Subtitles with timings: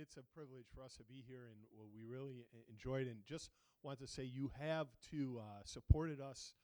[0.00, 3.06] it's a privilege for us to be here, and well, we really enjoyed.
[3.06, 3.50] And just
[3.82, 6.54] want to say, you have to uh, supported us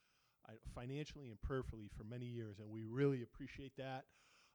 [0.49, 4.05] uh, financially and prayerfully for many years, and we really appreciate that.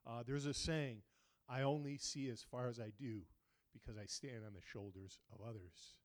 [0.05, 1.04] Uh, there's a saying,
[1.47, 3.21] "I only see as far as I do,
[3.71, 5.95] because I stand on the shoulders of others,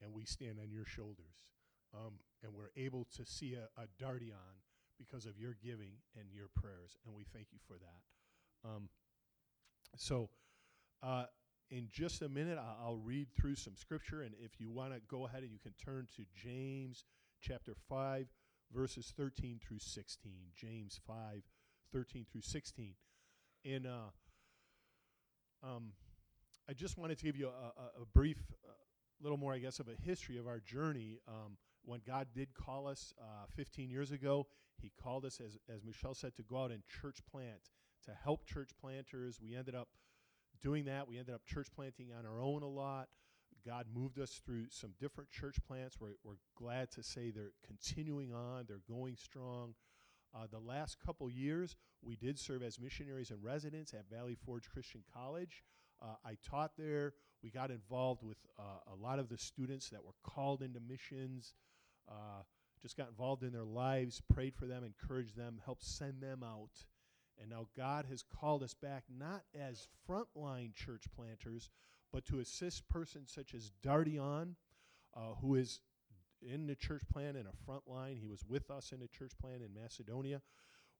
[0.00, 1.48] and we stand on your shoulders,
[1.92, 4.62] um, and we're able to see a, a Dardion
[4.98, 8.88] because of your giving and your prayers, and we thank you for that." Um,
[9.96, 10.30] so.
[11.02, 11.24] Uh,
[11.70, 15.26] in just a minute, I'll read through some scripture, and if you want to go
[15.26, 17.04] ahead and you can turn to James
[17.40, 18.26] chapter 5,
[18.74, 20.32] verses 13 through 16.
[20.56, 21.42] James 5,
[21.92, 22.94] 13 through 16.
[23.64, 24.10] And uh,
[25.62, 25.92] um,
[26.68, 28.72] I just wanted to give you a, a, a brief, uh,
[29.22, 31.18] little more, I guess, of a history of our journey.
[31.28, 34.46] Um, when God did call us uh, 15 years ago,
[34.80, 37.70] He called us, as, as Michelle said, to go out and church plant,
[38.06, 39.38] to help church planters.
[39.40, 39.88] We ended up
[40.62, 41.08] doing that.
[41.08, 43.08] We ended up church planting on our own a lot.
[43.66, 45.98] God moved us through some different church plants.
[46.00, 49.74] We're, we're glad to say they're continuing on, they're going strong.
[50.34, 54.70] Uh, the last couple years, we did serve as missionaries and residents at Valley Forge
[54.70, 55.62] Christian College.
[56.00, 57.14] Uh, I taught there.
[57.42, 61.54] We got involved with uh, a lot of the students that were called into missions.
[62.08, 62.42] Uh,
[62.80, 66.70] just got involved in their lives, prayed for them, encouraged them, helped send them out.
[67.40, 71.70] And now God has called us back not as frontline church planters,
[72.12, 74.56] but to assist persons such as Dardion,
[75.16, 75.80] uh, who is
[76.42, 78.16] in the church plan in a front line.
[78.16, 80.42] He was with us in the church plan in Macedonia.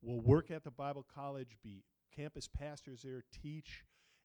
[0.03, 1.83] Will work at the Bible college, be
[2.15, 3.85] campus pastors there, teach,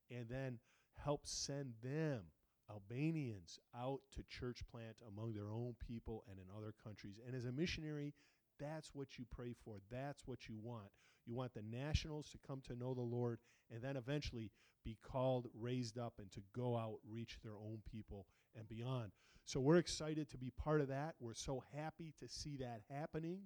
[0.10, 0.60] and then
[1.04, 2.22] help send them,
[2.70, 7.20] Albanians, out to church plant among their own people and in other countries.
[7.26, 8.14] And as a missionary,
[8.60, 9.80] that's what you pray for.
[9.92, 10.92] That's what you want.
[11.26, 13.40] You want the nationals to come to know the Lord
[13.72, 14.52] and then eventually
[14.84, 19.12] be called, raised up, and to go out, reach their own people and beyond.
[19.44, 21.16] So we're excited to be part of that.
[21.20, 23.42] We're so happy to see that happening.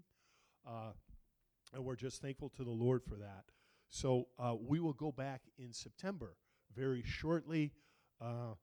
[0.68, 0.92] Uh,
[1.74, 3.46] and we're just thankful to the Lord for that.
[3.90, 6.36] So uh, we will go back in September
[6.76, 7.72] very shortly.
[8.22, 8.54] Uh,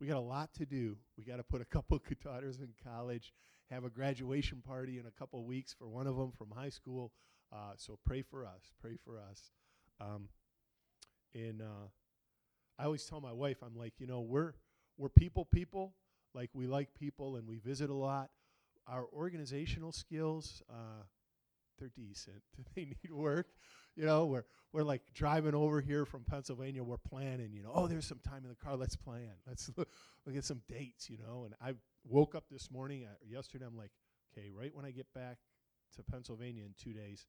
[0.00, 0.96] we got a lot to do.
[1.16, 3.32] We got to put a couple of daughters in college,
[3.70, 6.70] have a graduation party in a couple of weeks for one of them from high
[6.70, 7.12] school.
[7.52, 8.72] Uh, so pray for us.
[8.80, 9.50] Pray for us.
[10.00, 10.28] Um,
[11.34, 11.88] and uh,
[12.78, 14.54] I always tell my wife, I'm like, you know, we're
[14.98, 15.94] we're people, people.
[16.34, 18.30] Like we like people, and we visit a lot.
[18.86, 21.02] Our organizational skills, uh,
[21.78, 22.42] they're decent.
[22.74, 23.48] they need work.
[23.96, 26.84] You know, we're we're like driving over here from Pennsylvania.
[26.84, 27.52] We're planning.
[27.52, 28.76] You know, oh, there's some time in the car.
[28.76, 29.30] Let's plan.
[29.46, 29.88] Let's look,
[30.36, 31.08] at some dates.
[31.08, 31.74] You know, and I
[32.06, 33.64] woke up this morning, uh, yesterday.
[33.66, 33.92] I'm like,
[34.32, 35.38] okay, right when I get back
[35.96, 37.26] to Pennsylvania in two days,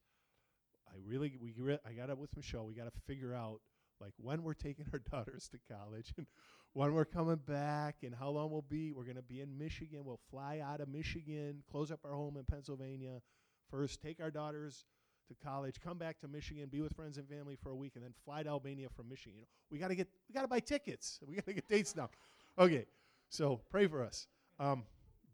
[0.87, 2.65] I really we re- I got up with Michelle.
[2.65, 3.61] We got to figure out
[3.99, 6.27] like when we're taking our daughters to college and
[6.73, 8.91] when we're coming back and how long we'll be.
[8.91, 10.05] We're to be in Michigan.
[10.05, 13.21] We'll fly out of Michigan, close up our home in Pennsylvania
[13.69, 14.85] first, take our daughters
[15.27, 18.03] to college, come back to Michigan, be with friends and family for a week, and
[18.03, 19.33] then fly to Albania from Michigan.
[19.35, 21.19] You know, we got to get we got to buy tickets.
[21.27, 22.09] We got to get dates now.
[22.57, 22.85] Okay,
[23.29, 24.27] so pray for us.
[24.59, 24.83] Um,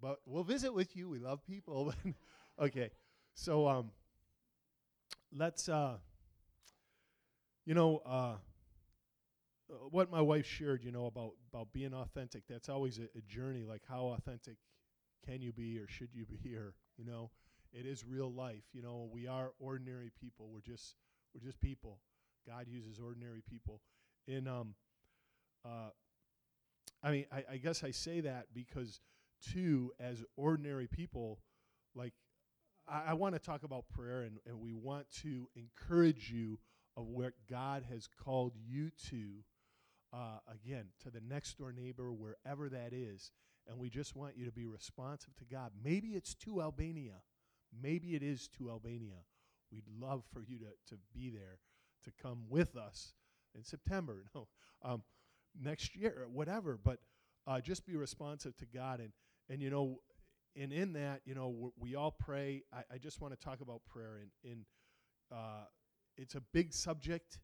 [0.02, 1.08] but we'll visit with you.
[1.08, 1.94] We love people.
[2.60, 2.90] okay,
[3.36, 3.92] so um,
[5.36, 5.98] let's uh,
[7.66, 8.36] you know uh,
[9.90, 10.84] what my wife shared.
[10.84, 12.44] You know about about being authentic.
[12.50, 13.64] That's always a, a journey.
[13.64, 14.58] Like how authentic
[15.26, 17.32] can you be, or should you be, or you know
[17.74, 18.64] it is real life.
[18.74, 20.50] You know, we are ordinary people.
[20.54, 20.96] We're just
[21.34, 22.00] we're just people.
[22.48, 23.82] God uses ordinary people.
[24.28, 24.76] And um,
[25.66, 25.90] uh,
[27.02, 29.00] I mean, I, I guess I say that because
[29.42, 31.40] too, as ordinary people,
[31.96, 32.14] like
[32.88, 36.60] I, I want to talk about prayer, and, and we want to encourage you
[36.96, 39.44] of where God has called you to.
[40.16, 43.32] Uh, again, to the next door neighbor, wherever that is.
[43.68, 45.72] And we just want you to be responsive to God.
[45.84, 47.16] Maybe it's to Albania.
[47.82, 49.24] Maybe it is to Albania.
[49.72, 51.58] We'd love for you to, to be there,
[52.04, 53.14] to come with us
[53.56, 54.48] in September, no,
[54.84, 55.02] um,
[55.60, 56.78] next year, whatever.
[56.82, 57.00] But
[57.48, 59.00] uh, just be responsive to God.
[59.00, 59.12] And,
[59.50, 60.00] and you know,
[60.56, 62.64] and in that, you know, we all pray.
[62.74, 64.20] I, I just want to talk about prayer.
[64.22, 64.66] And, and
[65.32, 65.66] uh,
[66.18, 67.40] it's a big subject.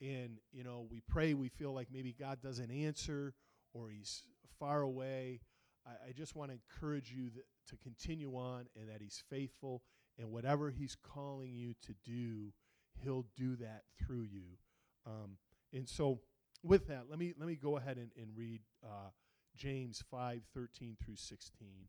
[0.00, 3.34] And, you know, we pray, we feel like maybe God doesn't answer
[3.74, 4.22] or he's
[4.58, 5.40] far away.
[5.86, 9.82] I, I just want to encourage you that, to continue on and that He's faithful.
[10.18, 12.52] And whatever He's calling you to do,
[13.02, 14.58] He'll do that through you.
[15.06, 15.38] Um,
[15.72, 16.20] and so,
[16.62, 19.10] with that, let me let me go ahead and, and read uh,
[19.56, 21.88] James five thirteen through sixteen.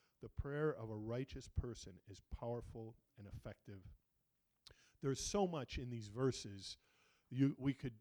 [0.21, 3.79] The prayer of a righteous person is powerful and effective.
[5.01, 6.77] There's so much in these verses.
[7.31, 7.93] You, we could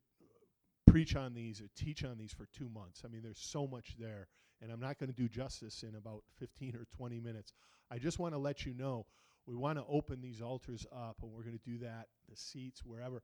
[0.86, 3.02] preach on these or teach on these for two months.
[3.04, 4.28] I mean, there's so much there,
[4.60, 7.52] and I'm not going to do justice in about 15 or 20 minutes.
[7.90, 9.06] I just want to let you know
[9.46, 12.84] we want to open these altars up, and we're going to do that, the seats,
[12.84, 13.22] wherever,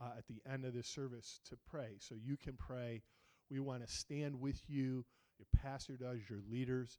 [0.00, 1.96] uh, at the end of this service to pray.
[1.98, 3.02] So you can pray.
[3.50, 5.04] We want to stand with you.
[5.38, 6.98] Your pastor does, your leaders,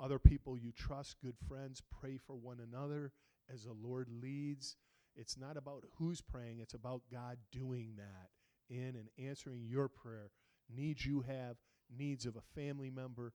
[0.00, 1.82] other people you trust, good friends.
[2.00, 3.12] Pray for one another
[3.52, 4.76] as the Lord leads.
[5.14, 8.30] It's not about who's praying, it's about God doing that
[8.74, 10.30] in and answering your prayer.
[10.74, 11.56] Needs you have,
[11.96, 13.34] needs of a family member,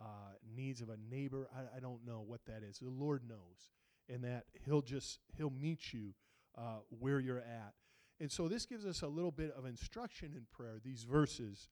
[0.00, 1.48] uh, needs of a neighbor.
[1.54, 2.78] I, I, don't know what that is.
[2.78, 3.70] The Lord knows.
[4.08, 6.14] And that He'll just, He'll meet you
[6.58, 7.72] uh, where you're at.
[8.20, 11.68] And so this gives us a little bit of instruction in prayer, these verses.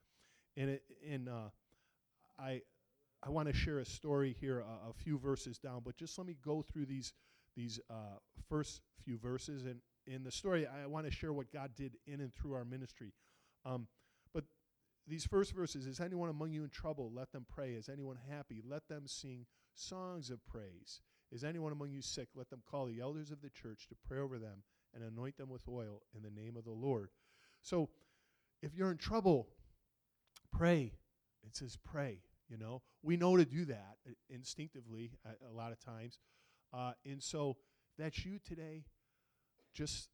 [0.56, 1.50] And, it, and uh,
[2.38, 2.62] I,
[3.22, 6.26] I want to share a story here, a, a, few verses down, but just let
[6.26, 7.12] me go through these,
[7.56, 9.64] these uh, first few verses.
[9.64, 12.64] And, in the story, I want to share what God did in and through our
[12.64, 13.12] ministry.
[13.64, 13.86] Um,
[14.34, 14.44] but
[15.06, 17.12] these first verses is anyone among you in trouble?
[17.14, 17.72] Let them pray.
[17.72, 18.62] Is anyone happy?
[18.68, 21.00] Let them sing songs of praise.
[21.30, 22.28] Is anyone among you sick?
[22.34, 24.64] Let them call the elders of the church to pray over them
[24.94, 27.10] and anoint them with oil in the name of the Lord.
[27.62, 27.88] So
[28.60, 29.48] if you're in trouble,
[30.52, 30.92] pray.
[31.44, 32.18] It says pray,
[32.52, 32.82] you know.
[33.02, 36.18] We know to do that uh, instinctively a, a lot of times.
[36.72, 37.56] Uh, and so
[37.98, 38.84] that's you today.
[39.74, 40.10] Just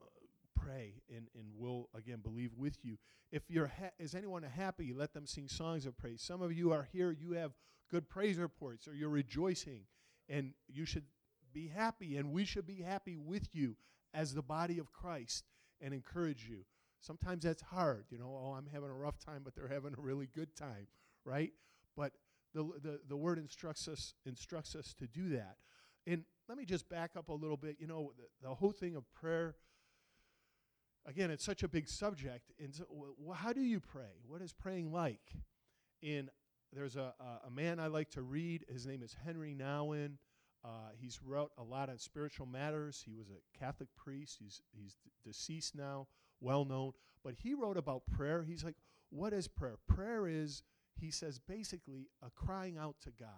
[0.00, 0.06] uh,
[0.54, 2.98] pray and, and we'll again believe with you.
[3.32, 6.22] If you're ha- is anyone happy let them sing songs of praise.
[6.22, 7.52] Some of you are here you have
[7.90, 9.82] good praise reports or you're rejoicing
[10.28, 11.04] and you should
[11.52, 13.76] be happy and we should be happy with you
[14.14, 15.44] as the body of christ
[15.80, 16.64] and encourage you.
[17.00, 20.00] Sometimes that's hard you know oh i'm having a rough time but they're having a
[20.00, 20.86] really good time
[21.24, 21.52] right
[21.96, 22.12] but
[22.54, 25.56] the, the, the word instructs us instructs us to do that
[26.06, 27.76] and let me just back up a little bit.
[27.78, 29.54] You know, the, the whole thing of prayer,
[31.06, 32.52] again, it's such a big subject.
[32.58, 32.84] And so,
[33.34, 34.20] how do you pray?
[34.26, 35.20] What is praying like?
[36.02, 36.30] And
[36.72, 38.64] there's a, a, a man I like to read.
[38.68, 40.14] His name is Henri Nouwen.
[40.64, 43.02] Uh, he's wrote a lot on spiritual matters.
[43.04, 44.36] He was a Catholic priest.
[44.38, 46.06] He's, he's d- deceased now,
[46.40, 46.92] well known.
[47.24, 48.42] But he wrote about prayer.
[48.42, 48.76] He's like,
[49.10, 49.76] what is prayer?
[49.88, 50.62] Prayer is,
[50.98, 53.28] he says, basically a crying out to God.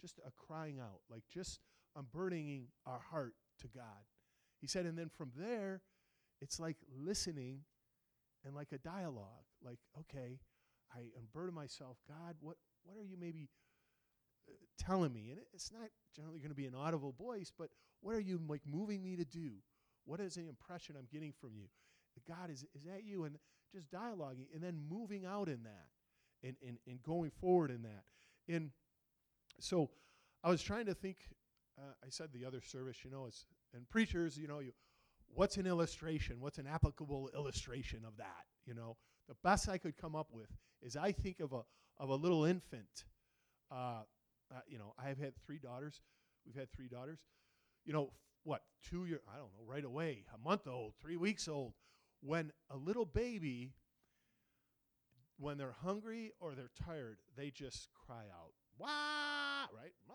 [0.00, 1.00] Just a crying out.
[1.10, 1.60] Like just
[1.96, 4.04] unburdening our heart to God.
[4.60, 5.82] He said, and then from there,
[6.40, 7.60] it's like listening
[8.44, 9.46] and like a dialogue.
[9.62, 10.38] Like, okay,
[10.94, 11.96] I unburden myself.
[12.08, 13.48] God, what, what are you maybe
[14.48, 15.30] uh, telling me?
[15.30, 18.62] And it's not generally going to be an audible voice, but what are you like
[18.66, 19.52] moving me to do?
[20.04, 21.66] What is the impression I'm getting from you?
[22.28, 23.24] God, is, is that you?
[23.24, 23.38] And
[23.74, 25.88] just dialoguing and then moving out in that
[26.44, 28.04] and, and, and going forward in that.
[28.48, 28.70] And
[29.58, 29.90] so
[30.42, 31.16] I was trying to think
[31.78, 34.72] uh, I said the other service, you know, it's and preachers, you know, you
[35.34, 36.36] what's an illustration?
[36.40, 38.44] What's an applicable illustration of that?
[38.66, 38.96] You know,
[39.28, 40.48] the best I could come up with
[40.82, 41.62] is I think of a
[41.98, 43.04] of a little infant.
[43.70, 44.02] Uh,
[44.54, 46.00] uh, you know, I have had three daughters.
[46.46, 47.18] We've had three daughters.
[47.84, 48.12] You know,
[48.44, 49.20] what two year?
[49.28, 49.64] I don't know.
[49.66, 51.72] Right away, a month old, three weeks old.
[52.20, 53.72] When a little baby,
[55.38, 59.92] when they're hungry or they're tired, they just cry out, "Wah!" Right?
[60.08, 60.14] Wah!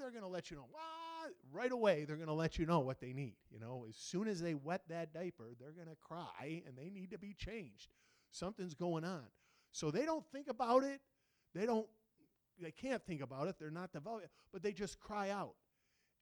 [0.00, 0.66] they're going to let you know.
[0.72, 3.36] wah, right away, they're going to let you know what they need.
[3.50, 6.90] You know, as soon as they wet that diaper, they're going to cry and they
[6.90, 7.92] need to be changed.
[8.30, 9.24] Something's going on.
[9.72, 11.00] So they don't think about it.
[11.54, 11.86] They don't.
[12.60, 13.56] They can't think about it.
[13.58, 15.54] They're not developed, but they just cry out.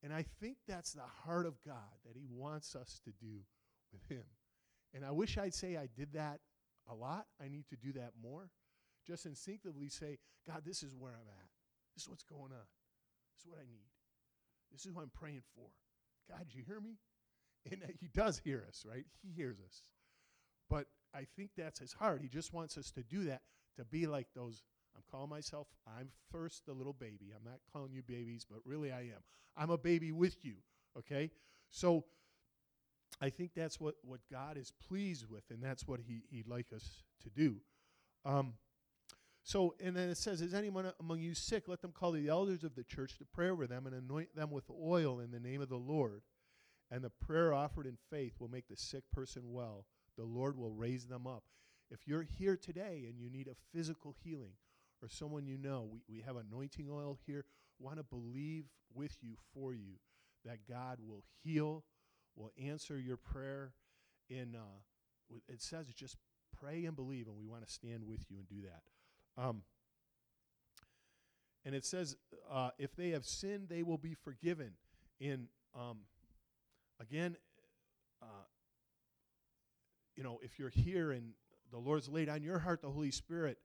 [0.04, 1.74] And I think that's the heart of God
[2.06, 3.40] that He wants us to do
[3.92, 4.24] with Him.
[4.94, 6.40] And I wish I'd say I did that
[6.88, 7.26] a lot.
[7.42, 8.50] I need to do that more.
[9.06, 11.48] Just instinctively say, God, this is where I'm at.
[11.94, 12.68] This is what's going on.
[13.34, 13.88] This is what I need.
[14.72, 15.68] This is who I'm praying for.
[16.28, 16.98] God, you hear me?
[17.70, 19.04] And uh, he does hear us, right?
[19.22, 19.82] He hears us.
[20.68, 22.20] But I think that's his heart.
[22.22, 23.42] He just wants us to do that,
[23.76, 24.62] to be like those.
[24.94, 27.32] I'm calling myself, I'm first the little baby.
[27.34, 29.22] I'm not calling you babies, but really I am.
[29.56, 30.54] I'm a baby with you,
[30.96, 31.30] okay?
[31.70, 32.04] So
[33.20, 36.72] I think that's what, what God is pleased with, and that's what he, he'd like
[36.74, 37.56] us to do.
[38.24, 38.54] Um,
[39.42, 41.68] so, and then it says, Is anyone among you sick?
[41.68, 44.50] Let them call the elders of the church to pray over them and anoint them
[44.50, 46.22] with oil in the name of the Lord.
[46.90, 49.86] And the prayer offered in faith will make the sick person well.
[50.16, 51.44] The Lord will raise them up.
[51.90, 54.52] If you're here today and you need a physical healing
[55.02, 57.44] or someone you know, we, we have anointing oil here.
[57.78, 59.94] Want to believe with you for you
[60.44, 61.84] that God will heal,
[62.38, 63.72] will answer your prayer.
[64.30, 66.16] In uh, it says just
[66.60, 69.42] pray and believe, and we want to stand with you and do that.
[69.42, 69.62] Um,
[71.64, 72.16] and it says,
[72.50, 74.72] uh, if they have sinned, they will be forgiven.
[75.20, 75.98] In um,
[77.00, 77.36] again,
[78.22, 78.46] uh,
[80.16, 81.32] you know, if you're here and
[81.70, 83.58] the Lord's laid on your heart the Holy Spirit,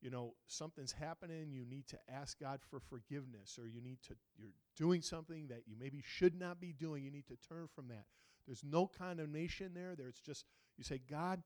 [0.00, 4.14] you know, something's happening, you need to ask God for forgiveness, or you need to,
[4.36, 7.88] you're doing something that you maybe should not be doing, you need to turn from
[7.88, 8.04] that.
[8.46, 9.94] There's no condemnation there.
[9.96, 11.42] There's just, you say, God,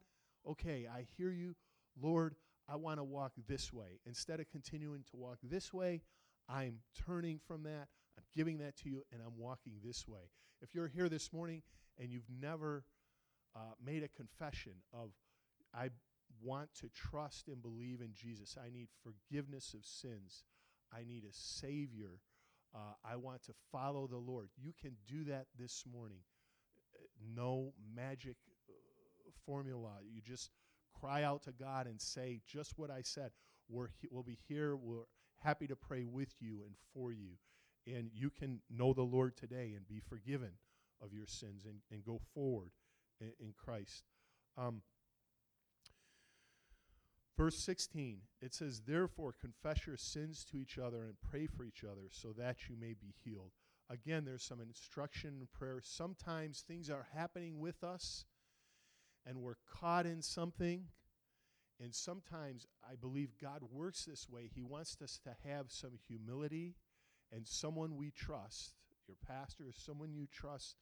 [0.47, 1.57] okay, I hear you.
[2.01, 2.37] Lord,
[2.69, 4.01] I want to walk this way.
[4.07, 6.03] Instead of continuing to walk this way,
[6.49, 7.89] I'm turning from that.
[8.17, 10.31] I'm giving that to you, and I'm walking this way.
[10.61, 11.63] If you're here this morning
[11.99, 12.85] and you've never
[13.57, 15.11] uh, made a confession of,
[15.75, 15.89] I
[16.43, 20.45] want to trust and believe in Jesus, I need forgiveness of sins,
[20.93, 22.21] I need a Savior,
[22.75, 26.21] uh, I want to follow the Lord, you can do that this morning.
[27.35, 28.37] No magic
[28.69, 29.93] uh, formula.
[30.03, 30.51] You just
[30.99, 33.31] cry out to God and say just what I said.
[33.69, 34.77] We're we'll be here.
[34.77, 35.05] We're
[35.39, 37.31] happy to pray with you and for you.
[37.87, 40.53] And you can know the Lord today and be forgiven
[41.03, 42.71] of your sins and, and go forward
[43.21, 44.05] in, in Christ.
[44.57, 44.83] Um,
[47.37, 51.85] verse 16, it says, Therefore, confess your sins to each other and pray for each
[51.85, 53.53] other so that you may be healed.
[53.91, 55.81] Again, there's some instruction in prayer.
[55.83, 58.25] Sometimes things are happening with us
[59.27, 60.85] and we're caught in something.
[61.81, 64.49] And sometimes I believe God works this way.
[64.55, 66.77] He wants us to have some humility
[67.33, 68.75] and someone we trust,
[69.09, 70.77] your pastor someone you trust.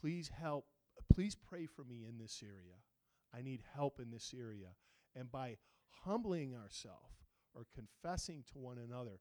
[0.00, 0.66] Please help.
[1.12, 2.76] Please pray for me in this area.
[3.34, 4.68] I need help in this area.
[5.18, 5.56] And by
[6.04, 9.18] humbling ourselves or confessing to one another,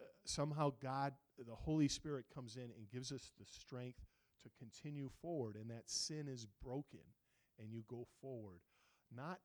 [0.00, 3.98] uh, somehow God, the Holy Spirit, comes in and gives us the strength
[4.42, 7.00] to continue forward, and that sin is broken
[7.58, 8.60] and you go forward.
[9.14, 9.38] Not,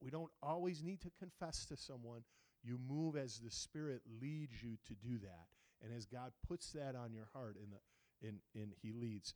[0.00, 2.22] we don't always need to confess to someone.
[2.62, 5.46] You move as the Spirit leads you to do that,
[5.82, 9.34] and as God puts that on your heart, in the, in, in He leads.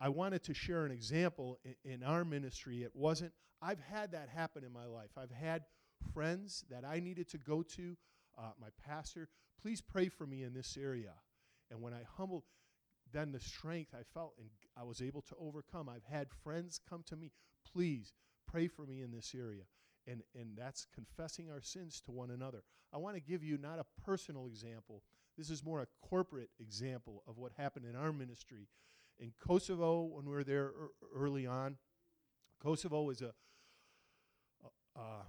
[0.00, 2.82] I wanted to share an example in, in our ministry.
[2.82, 3.32] It wasn't.
[3.60, 5.10] I've had that happen in my life.
[5.16, 5.62] I've had
[6.12, 7.96] friends that I needed to go to.
[8.36, 9.28] Uh, my pastor,
[9.60, 11.12] please pray for me in this area.
[11.70, 12.44] And when I humbled,
[13.12, 15.88] then the strength I felt and I was able to overcome.
[15.88, 17.30] I've had friends come to me,
[17.72, 18.12] please
[18.46, 19.64] pray for me in this area.
[20.06, 22.64] And, and that's confessing our sins to one another.
[22.92, 25.02] I want to give you not a personal example.
[25.38, 28.68] This is more a corporate example of what happened in our ministry.
[29.18, 31.76] In Kosovo, when we were there er- early on,
[32.60, 33.32] Kosovo is a,
[34.96, 35.22] uh,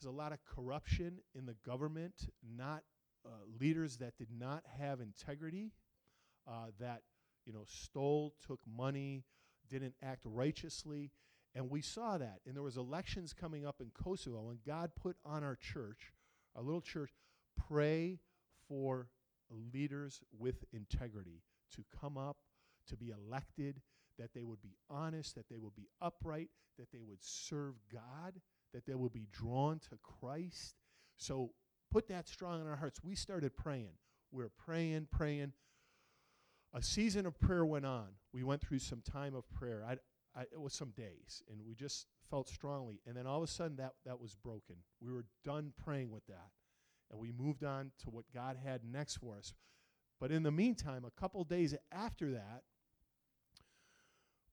[0.00, 2.82] there's a lot of corruption in the government, not
[3.24, 5.72] uh, leaders that did not have integrity,
[6.48, 7.02] uh, that
[7.44, 9.24] you know, stole, took money,
[9.68, 11.10] didn't act righteously.
[11.54, 12.40] And we saw that.
[12.46, 16.12] And there was elections coming up in Kosovo, and God put on our church,
[16.54, 17.10] our little church,
[17.68, 18.20] pray
[18.68, 19.08] for
[19.72, 21.42] leaders with integrity
[21.74, 22.36] to come up,
[22.90, 23.80] to be elected,
[24.18, 28.40] that they would be honest, that they would be upright, that they would serve God,
[28.74, 30.76] that they would be drawn to Christ.
[31.16, 31.52] So
[31.90, 33.00] put that strong in our hearts.
[33.02, 33.94] We started praying.
[34.30, 35.52] We we're praying, praying
[36.72, 38.08] a season of prayer went on.
[38.32, 39.84] We went through some time of prayer.
[39.86, 39.96] I,
[40.38, 43.00] I, it was some days, and we just felt strongly.
[43.06, 44.76] And then all of a sudden, that, that was broken.
[45.00, 46.50] We were done praying with that.
[47.10, 49.52] And we moved on to what God had next for us.
[50.20, 52.62] But in the meantime, a couple days after that,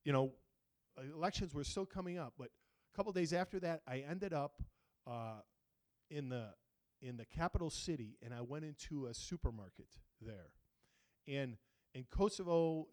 [0.08, 0.32] you know,
[1.14, 2.36] elections were still coming up.
[2.40, 4.64] But a couple days after that, I ended up
[5.06, 5.42] uh,
[6.10, 6.52] in the
[7.02, 9.90] in the capital city, and I went into a supermarket
[10.22, 10.54] there,
[11.28, 11.58] and
[11.94, 12.88] in Kosovo,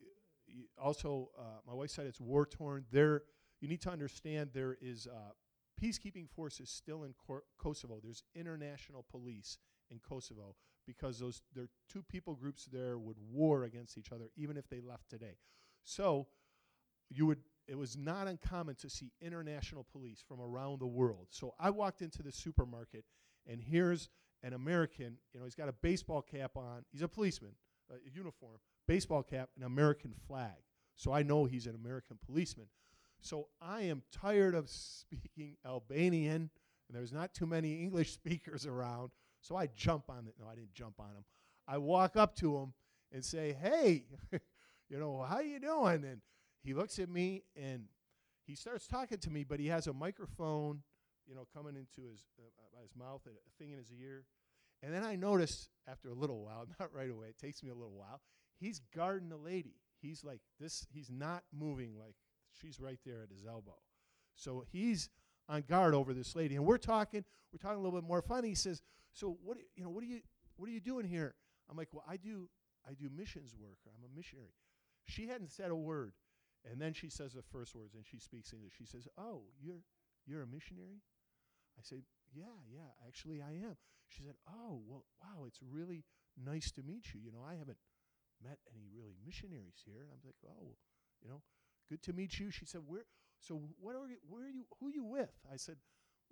[0.77, 2.85] also, uh, my wife said it's war torn.
[2.91, 3.23] There,
[3.61, 5.31] you need to understand there is uh,
[5.81, 8.01] peacekeeping forces still in Cor- Kosovo.
[8.03, 13.63] There's international police in Kosovo because those there are two people groups there would war
[13.63, 15.37] against each other even if they left today.
[15.85, 16.27] So,
[17.11, 21.29] you would it was not uncommon to see international police from around the world.
[21.31, 23.05] So I walked into the supermarket
[23.47, 24.11] and here's
[24.43, 26.85] an American, you know, he's got a baseball cap on.
[26.93, 27.53] He's a policeman,
[27.91, 30.63] a uniform, baseball cap, an American flag.
[30.97, 32.67] So I know he's an American policeman.
[33.21, 36.51] So I am tired of speaking Albanian,
[36.89, 39.11] and there's not too many English speakers around.
[39.41, 40.35] So I jump on it.
[40.39, 41.25] No, I didn't jump on him.
[41.67, 42.75] I walk up to him
[43.13, 44.05] and say, "Hey,
[44.91, 46.21] you know, how you doing?" And
[46.65, 47.85] he looks at me and
[48.47, 50.83] he starts talking to me, but he has a microphone,
[51.27, 54.25] you know, coming into his uh, his mouth, a thing in his ear.
[54.83, 57.75] And then I notice after a little while, not right away, it takes me a
[57.75, 58.21] little while,
[58.59, 59.77] he's guarding the lady.
[60.01, 62.15] He's like this, he's not moving like
[62.53, 63.77] she's right there at his elbow.
[64.35, 65.09] So he's
[65.49, 66.57] on guard over this lady.
[66.57, 68.45] And we're talking, we're talking a little bit more fun.
[68.45, 70.21] He says, So what you know, what are you
[70.57, 71.35] what are you doing here?
[71.71, 72.49] I'm like, Well, I do
[72.89, 73.79] I do missions work.
[73.87, 74.53] I'm a missionary.
[75.07, 76.13] She hadn't said a word.
[76.65, 78.75] And then she says the first words and she speaks English.
[78.79, 79.85] She says, Oh, you're
[80.27, 81.03] you're a missionary?
[81.79, 82.03] I said,
[82.33, 83.77] Yeah, yeah, actually I am.
[84.09, 86.05] She said, Oh, well, wow, it's really
[86.43, 87.21] nice to meet you.
[87.21, 87.79] You know, I haven't
[88.43, 90.03] met any really missionaries here.
[90.03, 90.77] And I'm like, Oh,
[91.21, 91.43] you know,
[91.89, 92.51] good to meet you.
[92.51, 93.05] She said, Where
[93.41, 95.33] so what are you where are you who are you with?
[95.53, 95.77] I said,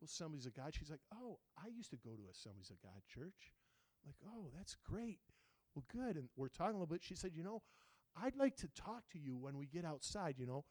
[0.01, 0.73] Well, Assemblies of God.
[0.73, 3.53] She's like, Oh, I used to go to a Assemblies of God church.
[4.03, 5.21] I'm like, oh, that's great.
[5.75, 6.17] Well, good.
[6.17, 7.03] And we're talking a little bit.
[7.03, 7.63] She said, You know,
[8.21, 10.37] I'd like to talk to you when we get outside.
[10.39, 10.65] You know,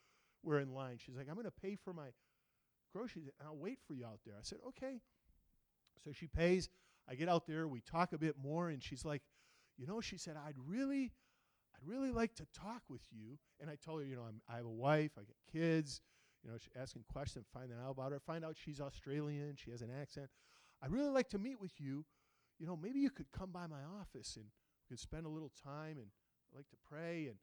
[0.44, 0.98] we're in line.
[0.98, 2.10] She's like, I'm going to pay for my
[2.94, 4.36] groceries and I'll wait for you out there.
[4.36, 5.02] I said, Okay.
[6.04, 6.70] So she pays.
[7.08, 7.68] I get out there.
[7.68, 8.70] We talk a bit more.
[8.70, 9.22] And she's like,
[9.78, 11.12] You know, she said, I'd really.
[11.74, 13.40] I'd really like to talk with you.
[13.60, 16.02] And I told her, you know, I'm, I have a wife, I got kids,
[16.44, 18.20] you know, she's asking questions, finding out about her.
[18.20, 20.28] Find out she's Australian, she has an accent.
[20.82, 22.06] I'd really like to meet with you.
[22.60, 25.52] You know, maybe you could come by my office and we could spend a little
[25.64, 26.08] time and
[26.52, 27.28] I'd like to pray.
[27.28, 27.38] And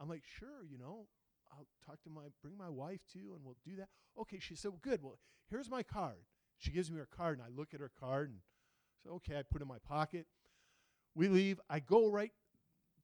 [0.00, 1.06] I'm like, sure, you know,
[1.52, 3.88] I'll talk to my, bring my wife too, and we'll do that.
[4.20, 5.02] Okay, she said, well, good.
[5.02, 5.18] Well,
[5.50, 6.24] here's my card.
[6.58, 8.38] She gives me her card, and I look at her card and
[9.02, 10.26] say, okay, I put it in my pocket.
[11.14, 11.60] We leave.
[11.68, 12.32] I go right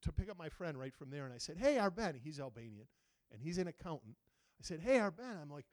[0.03, 2.87] to pick up my friend right from there, and I said, hey, Arben, he's Albanian,
[3.33, 4.17] and he's an accountant.
[4.61, 5.67] I said, hey, Arben, I'm like,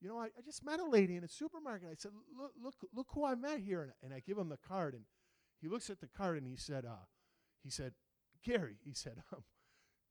[0.00, 1.88] you know, I, I just met a lady in a supermarket.
[1.90, 4.58] I said, look, look, look who I met here, and, and I give him the
[4.58, 5.04] card, and
[5.60, 7.04] he looks at the card, and he said, uh,
[7.62, 7.92] he said,
[8.46, 9.42] Gary, he said, um,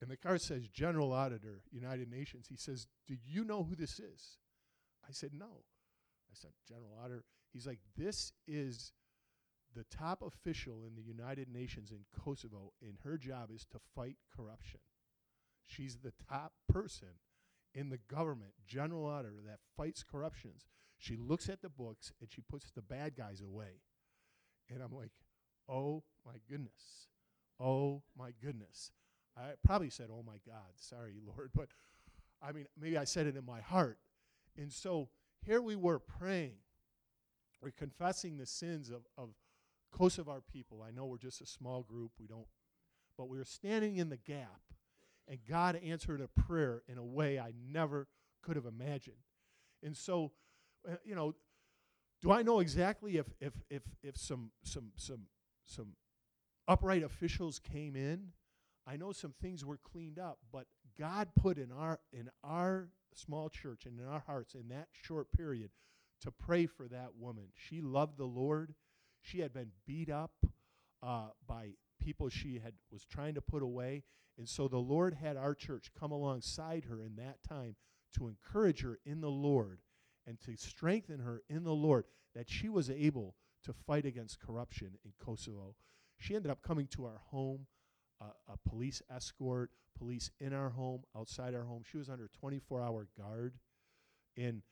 [0.02, 2.46] and the card says General Auditor, United Nations.
[2.48, 4.38] He says, do you know who this is?
[5.08, 5.64] I said, no.
[6.30, 7.24] I said, General Auditor.
[7.52, 8.92] He's like, this is
[9.74, 14.16] the top official in the United Nations in Kosovo, and her job is to fight
[14.34, 14.80] corruption.
[15.66, 17.20] She's the top person
[17.74, 20.66] in the government, general auditor, that fights corruptions.
[20.98, 23.82] She looks at the books and she puts the bad guys away.
[24.70, 25.12] And I'm like,
[25.68, 27.08] oh my goodness.
[27.60, 28.92] Oh my goodness.
[29.36, 31.50] I probably said, oh my God, sorry, Lord.
[31.54, 31.68] But
[32.42, 33.98] I mean, maybe I said it in my heart.
[34.56, 35.08] And so
[35.42, 36.56] here we were praying.
[37.60, 39.30] We're confessing the sins of, of
[39.92, 40.84] Kosovar people.
[40.86, 42.12] I know we're just a small group.
[42.18, 42.46] We don't,
[43.16, 44.60] but we were standing in the gap
[45.28, 48.06] and God answered a prayer in a way I never
[48.42, 49.16] could have imagined.
[49.82, 50.32] And so,
[50.88, 51.34] uh, you know,
[52.22, 55.26] do I know exactly if if if if some some some
[55.66, 55.88] some
[56.68, 58.32] upright officials came in?
[58.86, 60.66] I know some things were cleaned up, but
[60.98, 65.32] God put in our in our small church and in our hearts in that short
[65.32, 65.70] period
[66.22, 67.46] to pray for that woman.
[67.54, 68.74] She loved the Lord.
[69.20, 70.32] She had been beat up
[71.02, 74.04] uh, by people she had was trying to put away,
[74.38, 77.76] and so the Lord had our church come alongside her in that time
[78.16, 79.80] to encourage her in the Lord
[80.26, 84.92] and to strengthen her in the Lord that she was able to fight against corruption
[85.04, 85.74] in Kosovo.
[86.18, 87.66] She ended up coming to our home,
[88.20, 91.82] uh, a police escort, police in our home, outside our home.
[91.90, 93.54] She was under 24 hour guard.
[94.36, 94.62] And,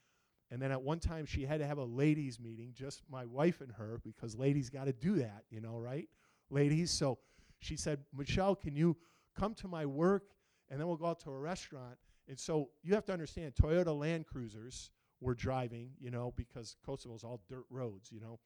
[0.51, 3.61] and then at one time, she had to have a ladies' meeting, just my wife
[3.61, 6.09] and her, because ladies got to do that, you know, right?
[6.51, 6.91] Ladies.
[6.91, 7.19] So
[7.61, 8.97] she said, Michelle, can you
[9.39, 10.25] come to my work,
[10.71, 11.97] and then we'll go out to a restaurant.
[12.29, 17.25] And so you have to understand, Toyota Land Cruisers were driving, you know, because Kosovo's
[17.25, 18.39] all dirt roads, you know.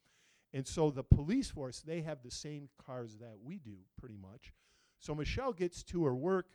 [0.53, 4.53] And so the police force, they have the same cars that we do, pretty much.
[4.99, 6.47] So Michelle gets to her work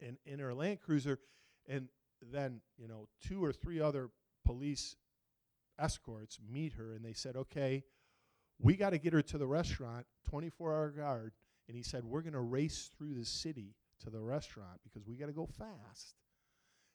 [0.00, 1.18] in, in her Land Cruiser,
[1.68, 1.88] and
[2.30, 4.10] then, you know, two or three other
[4.44, 4.96] police
[5.78, 7.82] escorts meet her, and they said, okay,
[8.60, 11.32] we got to get her to the restaurant, 24 hour guard,
[11.68, 15.16] and he said, We're going to race through the city to the restaurant because we
[15.16, 16.14] got to go fast.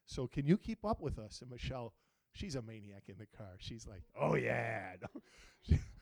[0.06, 1.42] So can you keep up with us?
[1.42, 1.94] And Michelle,
[2.32, 3.56] she's a maniac in the car.
[3.60, 4.94] She's like, Oh, yeah.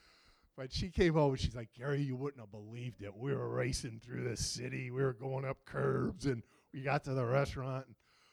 [0.58, 3.16] but she came and she's like, Gary, you wouldn't have believed it.
[3.16, 4.92] We were racing through the city.
[4.92, 7.86] We were going up curbs and we got to the restaurant.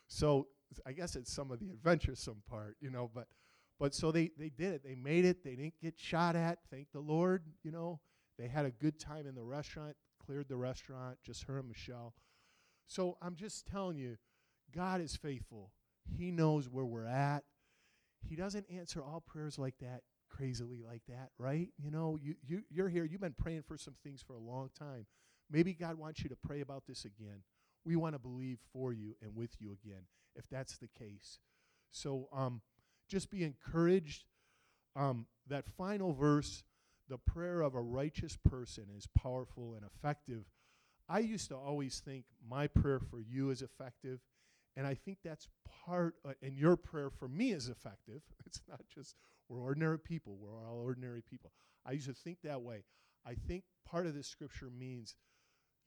[0.09, 0.49] So
[0.87, 3.27] I guess it's some of the adventuresome part, you know, but
[3.79, 4.85] but so they, they did it.
[4.85, 5.43] They made it.
[5.43, 6.59] They didn't get shot at.
[6.71, 7.99] Thank the Lord, you know.
[8.39, 12.15] They had a good time in the restaurant cleared the restaurant, just her and Michelle.
[12.87, 14.17] So I'm just telling you,
[14.75, 15.73] God is faithful.
[16.17, 17.45] He knows where we're at.
[18.21, 20.03] He doesn't answer all prayers like that,
[20.33, 21.69] crazily like that, right?
[21.79, 24.71] You know, you, you, you're here, you've been praying for some things for a long
[24.79, 25.07] time.
[25.51, 27.43] Maybe God wants you to pray about this again.
[27.85, 30.03] We want to believe for you and with you again,
[30.35, 31.39] if that's the case.
[31.91, 32.63] So um,
[33.09, 34.25] just be encouraged.
[34.97, 36.65] Um, that final verse,
[37.09, 40.45] the prayer of a righteous person is powerful and effective.
[41.09, 44.21] I used to always think my prayer for you is effective,
[44.77, 45.49] and I think that's
[45.85, 48.23] part, uh, and your prayer for me is effective.
[48.47, 49.17] It's not just
[49.53, 51.53] we're ordinary people, we're all ordinary people.
[51.85, 52.85] I used to think that way.
[53.27, 55.15] I think part of this scripture means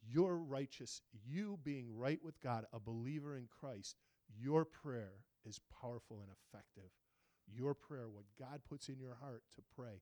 [0.07, 3.95] you're righteous, you being right with God, a believer in Christ,
[4.39, 5.13] your prayer
[5.45, 6.91] is powerful and effective.
[7.47, 10.01] Your prayer, what God puts in your heart to pray.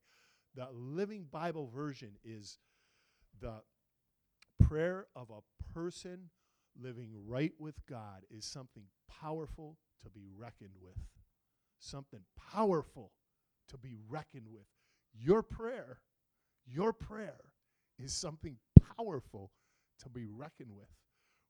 [0.55, 2.59] The Living Bible version is
[3.39, 3.61] the
[4.61, 6.29] prayer of a person
[6.81, 8.83] living right with God is something
[9.21, 10.97] powerful to be reckoned with.
[11.79, 12.21] Something
[12.51, 13.11] powerful
[13.73, 14.65] to be reckoned with.
[15.13, 15.99] Your prayer,
[16.65, 17.39] your prayer
[17.99, 18.57] is something
[18.97, 19.51] powerful
[20.01, 20.87] to be reckoned with.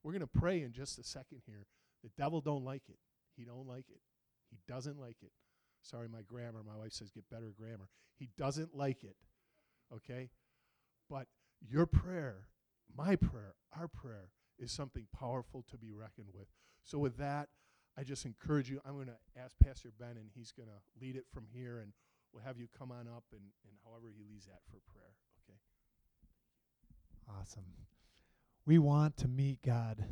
[0.03, 1.65] We're going to pray in just a second here.
[2.03, 2.97] The devil don't like it.
[3.38, 4.01] He don't like it.
[4.49, 5.31] He doesn't like it.
[5.81, 6.62] Sorry, my grammar.
[6.65, 7.89] My wife says get better grammar.
[8.17, 9.15] He doesn't like it.
[9.93, 10.29] Okay?
[11.09, 11.27] But
[11.62, 12.47] your prayer,
[12.95, 16.47] my prayer, our prayer is something powerful to be reckoned with.
[16.83, 17.49] So with that,
[17.97, 18.81] I just encourage you.
[18.86, 21.93] I'm going to ask Pastor Ben, and he's going to lead it from here, and
[22.33, 25.13] we'll have you come on up and, and however he leads that for prayer.
[25.47, 25.57] Okay?
[27.39, 27.65] Awesome.
[28.65, 30.03] We want to meet God,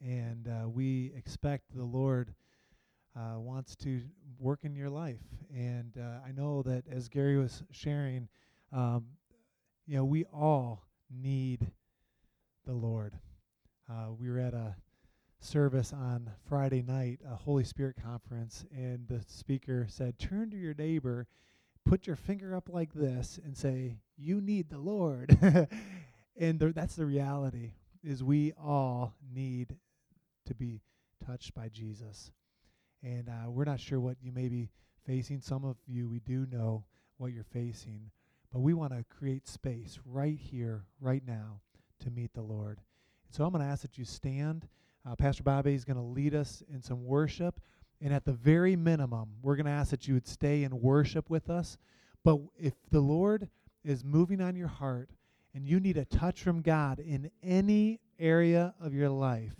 [0.00, 2.34] and uh, we expect the Lord
[3.16, 4.00] uh, wants to
[4.38, 5.20] work in your life.
[5.54, 8.28] And uh, I know that as Gary was sharing,
[8.72, 9.04] um,
[9.86, 11.70] you know, we all need
[12.66, 13.18] the Lord.
[13.90, 14.76] Uh, we were at a
[15.40, 20.74] service on Friday night, a Holy Spirit conference, and the speaker said, Turn to your
[20.74, 21.26] neighbor,
[21.84, 25.36] put your finger up like this, and say, You need the Lord.
[26.36, 29.76] and th- that's the reality is we all need
[30.46, 30.80] to be
[31.24, 32.32] touched by Jesus.
[33.02, 34.70] And uh, we're not sure what you may be
[35.06, 35.40] facing.
[35.40, 36.84] Some of you, we do know
[37.16, 38.10] what you're facing.
[38.52, 41.60] But we want to create space right here, right now,
[42.00, 42.80] to meet the Lord.
[43.30, 44.68] So I'm going to ask that you stand.
[45.08, 47.60] Uh, Pastor Bobby is going to lead us in some worship.
[48.02, 51.30] And at the very minimum, we're going to ask that you would stay and worship
[51.30, 51.78] with us.
[52.24, 53.48] But if the Lord
[53.84, 55.08] is moving on your heart
[55.54, 59.54] and you need a touch from God in any area of your life,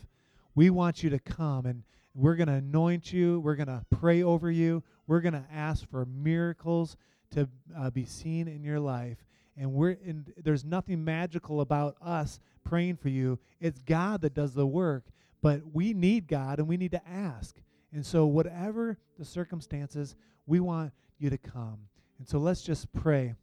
[0.56, 3.40] we want you to come and we're going to anoint you.
[3.40, 4.82] We're going to pray over you.
[5.06, 6.96] We're going to ask for miracles
[7.30, 9.18] to uh, be seen in your life.
[9.56, 13.38] And we're in, there's nothing magical about us praying for you.
[13.60, 15.04] It's God that does the work.
[15.40, 17.56] But we need God and we need to ask.
[17.92, 21.78] And so, whatever the circumstances, we want you to come.
[22.18, 23.34] And so, let's just pray.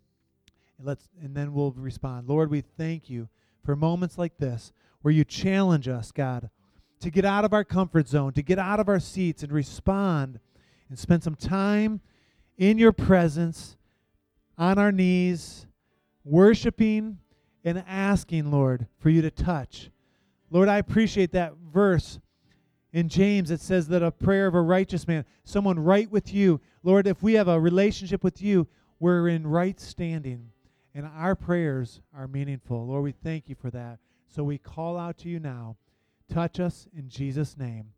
[0.77, 2.27] And, let's, and then we'll respond.
[2.27, 3.29] Lord, we thank you
[3.63, 6.49] for moments like this where you challenge us, God,
[6.99, 10.39] to get out of our comfort zone, to get out of our seats and respond
[10.89, 12.01] and spend some time
[12.57, 13.77] in your presence,
[14.57, 15.67] on our knees,
[16.25, 17.17] worshiping
[17.63, 19.89] and asking, Lord, for you to touch.
[20.49, 22.19] Lord, I appreciate that verse
[22.91, 23.51] in James.
[23.51, 27.21] It says that a prayer of a righteous man, someone right with you, Lord, if
[27.21, 28.67] we have a relationship with you,
[28.99, 30.51] we're in right standing.
[30.93, 32.87] And our prayers are meaningful.
[32.87, 33.99] Lord, we thank you for that.
[34.27, 35.77] So we call out to you now.
[36.31, 37.91] Touch us in Jesus' name.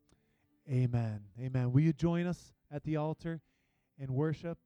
[0.70, 1.22] Amen.
[1.40, 1.72] Amen.
[1.72, 3.42] Will you join us at the altar
[4.00, 4.58] and worship?